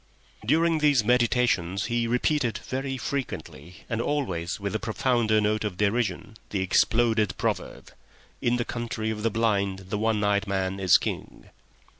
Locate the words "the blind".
9.21-9.89